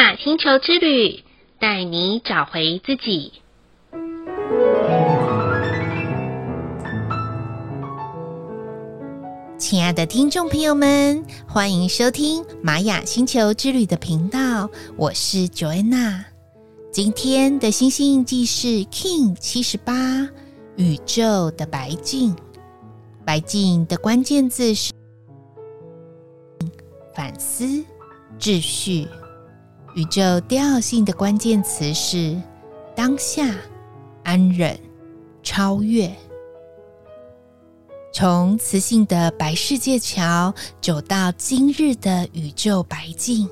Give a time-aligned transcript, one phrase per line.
[0.00, 1.22] 雅星球之旅，
[1.58, 3.34] 带你找回自己。
[9.58, 16.24] 亲爱的听众朋友们，欢迎收听玛雅星球之旅的频道，我是 Joanna。
[16.90, 20.26] 今天的星星印记是 King 七十八，
[20.76, 22.34] 宇宙的白镜。
[23.26, 24.94] 白镜的关键字是
[27.14, 27.84] 反思、
[28.38, 29.06] 秩序。
[29.94, 32.40] 宇宙调性的关键词是
[32.94, 33.54] 当下、
[34.22, 34.78] 安忍、
[35.42, 36.10] 超越。
[38.12, 43.48] 从磁性的白世界桥走到今日的宇宙白境，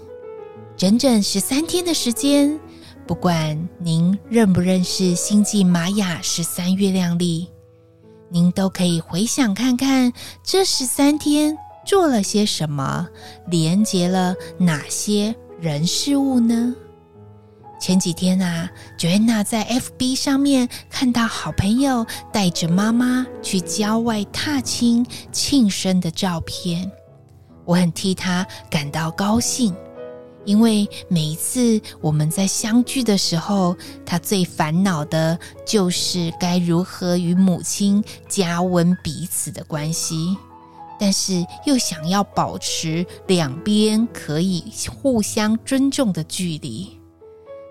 [0.77, 2.59] 整整十三天的时间。
[3.07, 7.49] 不管您认不认识星际玛雅十三月亮历，
[8.29, 10.13] 您都可以回想看看
[10.45, 13.09] 这十三天做了些什么，
[13.47, 16.73] 连接了哪些人事物呢？
[17.81, 26.89] 前几天啊，Joanna 在 FB 上面看到好朋友带着妈妈去郊外踏青庆生的照片，
[27.65, 29.75] 我很替她感到高兴，
[30.45, 40.37] 因为每一次我们在相聚的时候，她最烦恼的就是该如何与母亲加温彼此的关系。
[40.99, 44.65] 但是又想要保持两边可以
[45.01, 46.99] 互相尊重的距离。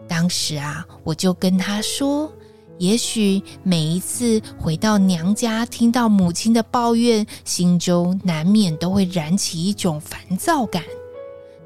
[0.07, 2.31] 当时啊，我就跟他说
[2.79, 10.81] ：“也许每一次回到娘家，听到母亲的抱怨，心中难免都会燃起一种烦躁感。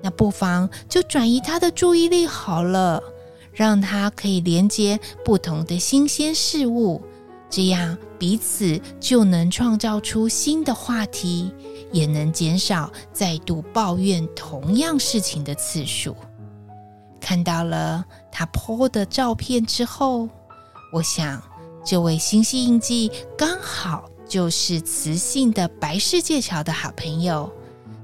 [0.01, 3.03] 那不妨就转移他的注意力好了，
[3.53, 7.01] 让他可以连接不同的新鲜事物。”
[7.52, 11.53] 这样彼此就能创造出新的话题，
[11.91, 16.16] 也能减少再度抱怨同样事情的次数。
[17.19, 20.29] 看到了他 po 的照片之后，
[20.94, 21.44] 我想
[21.85, 27.51] 这位星系印记刚好就是磁性的白世界桥的好朋友，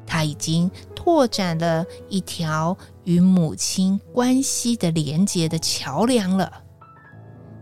[0.06, 6.52] 他已经拓展了一条与母亲关系的连接的桥梁了，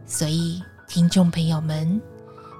[0.07, 0.63] 所以。
[0.87, 2.01] 听众朋友们，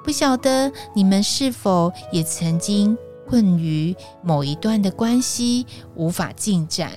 [0.03, 2.97] 不晓得你们是否也曾经
[3.27, 5.65] 困于某一段的关系
[5.95, 6.91] 无法进展，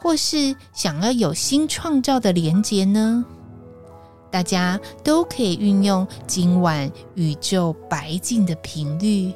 [0.00, 3.24] 或是想要有新创造的连结呢？
[4.30, 9.32] 大家都可以运用今晚宇宙白镜的频率，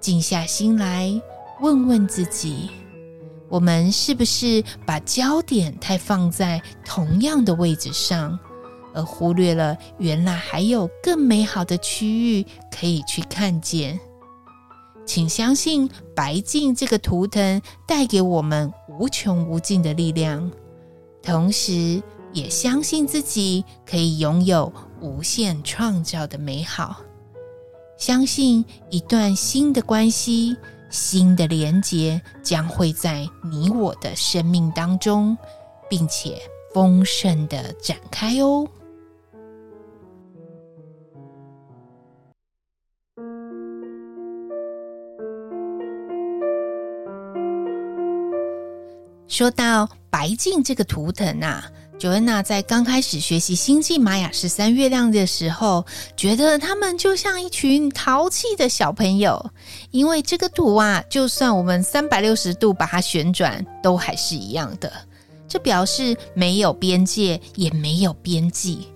[0.00, 1.20] 静下心来
[1.60, 2.70] 问问自己：
[3.48, 8.38] 我们是不是把焦点太放在同样的位置上？
[8.94, 13.98] 而忽略了原来还有更美好的区域可以去看见。
[15.04, 20.50] 请相信白净这个图腾带给我们无穷无尽的力量，
[21.22, 22.00] 同时
[22.32, 27.00] 也相信自己可以拥有无限创造的美好。
[27.98, 30.56] 相信一段新的关系、
[30.88, 35.36] 新的连结将会在你我的生命当中，
[35.90, 36.40] 并且
[36.72, 38.66] 丰盛的展开哦。
[49.32, 51.64] 说到白净这个图腾啊
[51.98, 59.50] ，Joanna 在刚开始学习星际玛雅十三月亮的时候，觉得他们就像一群淘气的小朋友，
[59.90, 64.92] 因为这个图啊，就算我们三百六十度把它旋转，都还是一样的。
[65.48, 68.86] 这表示没有边界，也没有边际。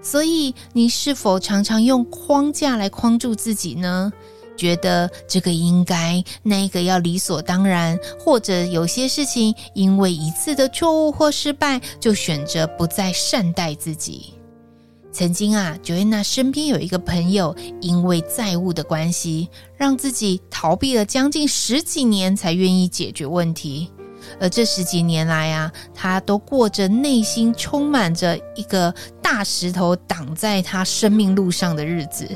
[0.00, 4.12] 所以，你是否常常用框架来框住自己呢？
[4.60, 14.34] 觉得这个应该，那个要理所当然，或者有些事情因为一次的错误或失败，就选择不再善待自己。
[15.10, 19.48] 曾经啊，Joanna 身边有一个朋友，因为债务的关系，
[19.78, 23.90] 让自己逃避了将近十几年才愿意解决问题。
[24.38, 32.28] 而这十几年来啊，他都过着内心充满着一个大石头挡在他生命路上的日子。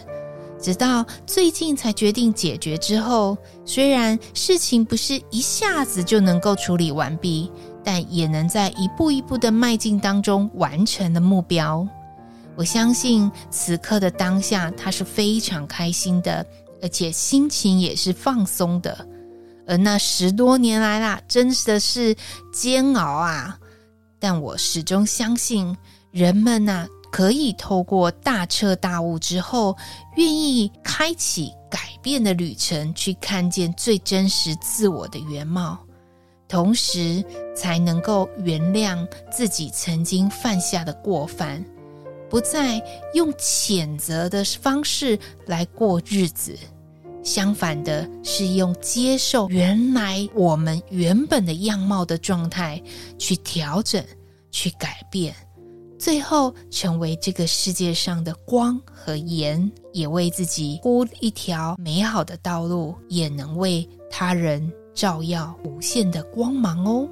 [0.65, 7.53] 直到最近才决定解决之后，虽然事情不是一下子就能够处理完毕，
[7.85, 11.87] 但也能在一步一步的迈进当中完成的目标。
[12.57, 16.47] 我相信此刻的当下，他是非常开心的，
[16.81, 19.07] 而且心情也是放松的。
[19.67, 22.17] 而那十多年来啦，真的是
[22.55, 23.59] 煎熬啊！
[24.19, 25.77] 但我始终相信，
[26.11, 29.77] 人们呐、可以透过大彻大悟之后，
[30.17, 35.79] 愿意开启改变的旅程，去看见最真实自我的原貌。
[36.49, 37.25] 同时
[37.55, 41.65] 才能够原谅自己曾经犯下的过犯，
[42.29, 42.83] 不再
[43.15, 45.17] 用谴责的方式
[45.47, 46.59] 来过日子。
[47.23, 52.83] 相反的是，用接受原来我们原本的样貌的状态
[53.21, 54.05] 去调整、
[54.51, 55.33] 去改变，
[56.05, 67.09] 最后成为这个世界上的光和盐，也为自己铺一条美好的道路，也能为他人照耀无限的光芒哦。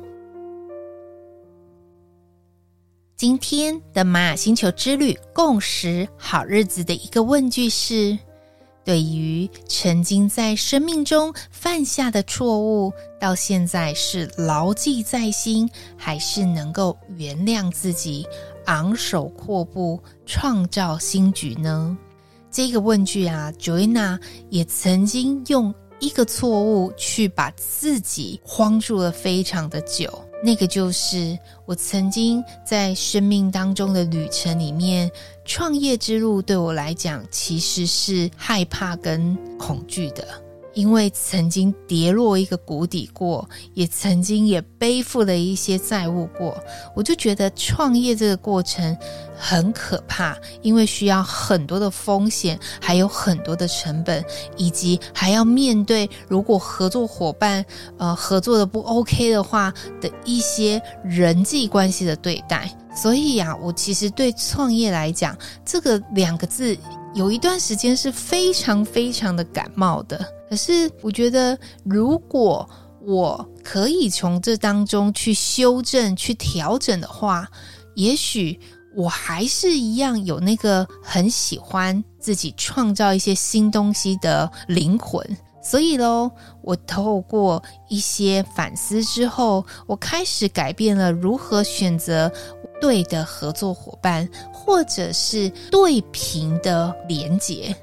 [3.17, 8.19] 今天的玛雅星球之旅共识好日子的一个问句是。
[8.85, 18.27] 对于曾经在生命中犯下的错误，到现在是牢记在心，还是能够原谅自己，
[18.67, 21.97] 昂首阔步创造新局呢？
[22.51, 24.21] 这个问句啊，Joanna
[24.51, 30.13] 也曾经用一个错误去把自己框住了非常的久。
[30.45, 35.09] 那个就是我曾经在生命当中的旅程里面，
[35.45, 40.42] 创业之路对我来讲其实是害怕跟恐惧的，
[40.75, 46.57] 因为曾经跌落一个谷底过，也曾经也背负了一些债务过，
[46.95, 48.97] 我就觉得创业这个过程。
[49.45, 54.25] 很可怕，因为需要很多的风险，还有很多的成本，
[54.57, 57.65] 以及还要面对如果合作伙伴
[57.99, 62.73] 呃合作的不 OK 的话的一些人际关系的对待。
[62.95, 66.79] 所以呀、啊，我其实对创业来讲，这个两个字
[67.15, 70.19] 有一段时间是非常非常的感冒的。
[70.49, 72.69] 可是我觉得，如果
[73.01, 77.49] 我可以从这当中去修正、去调整的话，
[77.95, 78.59] 也许。
[78.95, 85.27] 我还是一样有那个很喜欢自己创造一些新东西的灵魂，
[85.65, 86.31] 所以喽，
[86.63, 92.31] 我透过一些反思之后，我开始改变了如何选择
[92.83, 97.75] 对的合作伙伴，或者是对平的连结。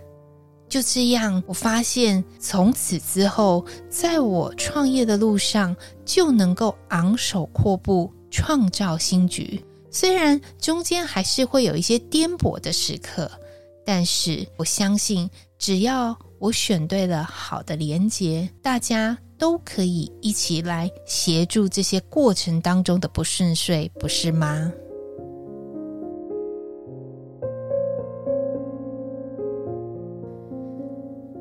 [0.67, 5.73] 就这样，我发现从此之后，在我创业的路上，
[6.03, 9.63] 就能够昂首阔步，创造新局。
[9.89, 13.31] 虽然中间还是会有一些颠簸的时刻，
[13.85, 24.71] 但是我相信，只要我选对了好的连结，大家都可以一起来协助这些过程当中的不顺遂，不是吗？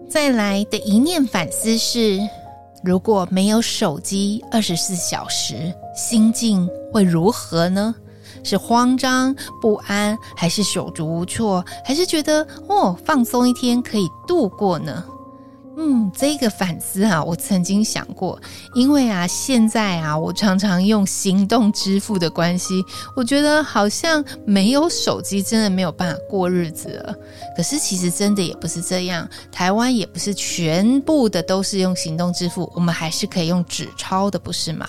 [0.08, 2.19] 再来的一念反思是：
[2.82, 7.94] 如果没有手机二十四小时，心境会如何呢？
[8.43, 15.05] 是慌张不安，还是手足无措，还是觉得哦，放松一天可以度过呢？
[15.80, 18.36] 嗯，这个反思啊，我曾经想过，
[18.75, 22.84] 因为啊，现在啊，我常常用行动支付的关系，
[23.14, 27.14] 我觉得好像没有手机真的没有办法过日子了。
[27.56, 34.88] 可是其实真的也不是这样，台湾也不是全部的都是用行动支付，我们还是可以用纸钞的，不是吗？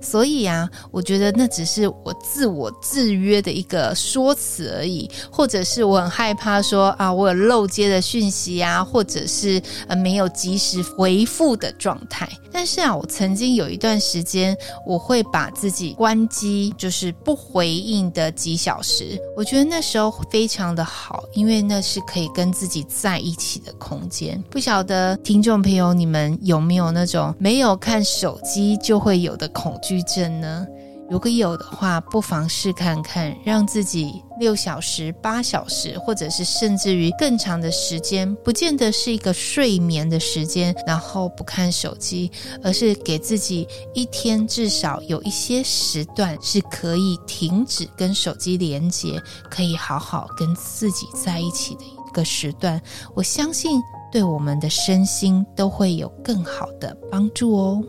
[0.00, 10.23] 所以啊，我觉得那只是我自我制约的一个说辞而已，或者是我很害怕说啊，我有漏接的讯息啊，或者是呃没有。
[10.28, 14.56] 及时回复的状态，但是啊，我曾经有一段时间，
[14.86, 19.18] 我会把自己关机，就是不回应的几小时。
[19.36, 24.42] 我觉得那时候非常的好，因为那是可以跟自己在一起的空间。
[24.50, 30.66] 不晓得听众朋友你们有没有那种没有看手机就会有的恐惧症呢？
[31.10, 42.32] 如果有的话，不妨试看看，让自己六小时、八小时，或者是甚至于更长的时间，不见得是一个睡眠的时间，然后不看手机，
[42.62, 49.20] 而是给自己一天至少有一些时段是可以停止跟手机连接，
[49.50, 52.80] 可以好好跟自己在一起的一个时段。
[53.14, 53.80] 我相信，
[54.10, 57.82] 对我们的身心都会有更好的帮助哦。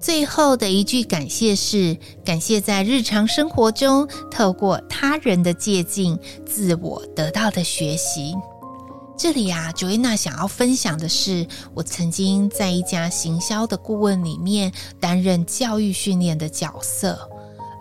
[0.00, 8.34] 最后的一句感谢是：感谢在日常生活中透过他人的借镜，自我得到的学习。
[9.16, 17.18] 这里啊，Joanna 想要分享的是，我曾经在一家行销的顾问里面担任教育训练的角色，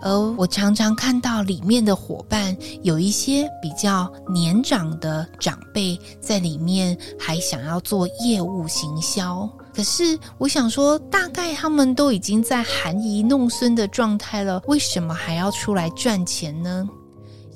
[0.01, 9.47] 而我常常看到里面的伙伴有一些比较年长的长辈在里面，还想要做业务行销。
[9.77, 16.89] 可是我想说，大概他们都已经在含饴弄孙的状态了，为什么还要出来赚钱呢？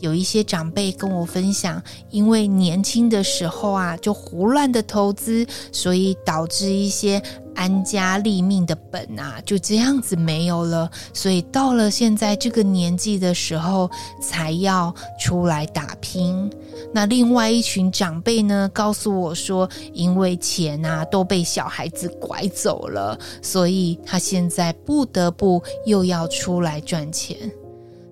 [0.01, 7.20] 有一些长辈跟我分享，因为年轻的时候啊，就胡乱的投资，所以导致一些
[7.56, 10.92] 安家立命的本啊，就这样子没有了。
[11.16, 13.90] 所以到了现在这个年纪的时候，
[14.22, 16.51] 才要出来打拼。
[16.94, 27.38] 那另外一群长辈呢，告诉我说，因为钱啊都被小孩子拐走了，所以他现在不得不又要出来赚钱。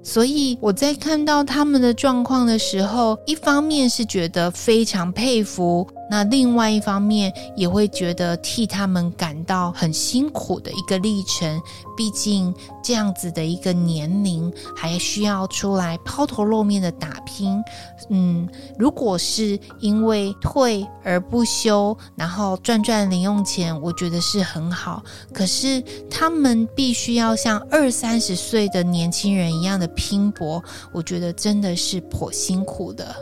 [0.02, 5.86] 所以我在看到他们的状况的时候，一方面是觉得非常佩服。
[6.10, 11.62] 那另外一方面也会觉得替他们感到很辛苦的一个历程，
[11.96, 17.64] 毕竟这样子的一个年龄还需要出来抛头露面的打拼。
[18.10, 25.04] 嗯，如果是因为退而不休，然后赚赚零用钱，我觉得是很好。
[25.32, 33.16] 可是他们必须要像二三十岁的年轻人一样的拼搏，我觉得真的是颇辛苦的。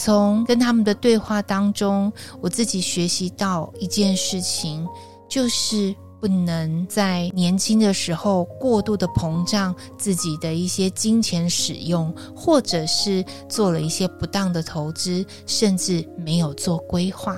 [0.00, 4.86] 从跟他们的对话当中，我自己学习到一件事情，
[5.28, 17.36] 就是不能在年轻的时候过度的膨胀自己的一些金钱使用，或者是做了一些不当的投资，甚至没有做规划。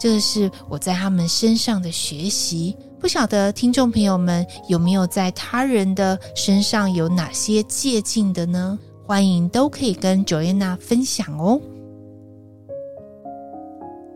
[0.00, 2.76] 这是我在他们身上的学习。
[2.98, 8.76] 不晓得听众朋友们有没有在他人的身上有哪些借鉴的呢？
[9.06, 11.60] 欢迎都可以跟 Joanna 分享哦。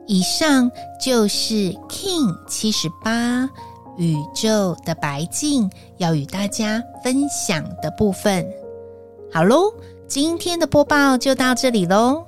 [0.07, 0.71] 以上
[1.01, 3.49] 就是 King 七十八
[3.97, 8.47] 宇宙的白净要与大家分享的部分。
[9.33, 9.73] 好喽，
[10.07, 12.25] 今天的播报就到这里喽。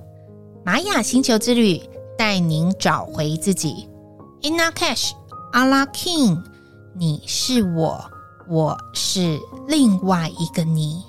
[0.64, 1.80] 玛雅星球之旅
[2.16, 3.88] 带您找回自己。
[4.42, 5.12] Inna Cash
[5.52, 6.42] Ala King，
[6.94, 8.04] 你是我，
[8.48, 11.02] 我是另外一个你。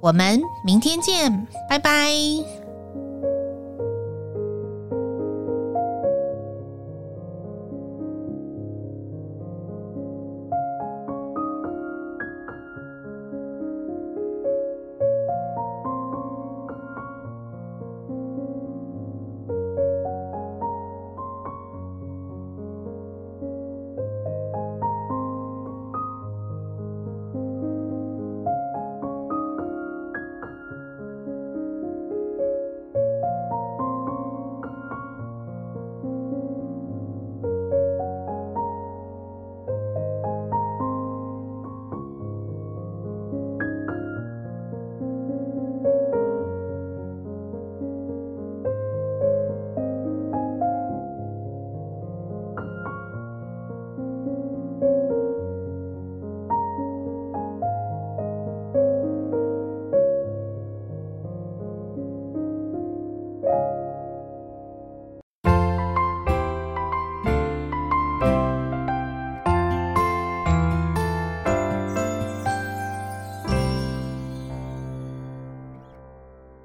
[0.00, 2.65] 我们明天见，拜拜。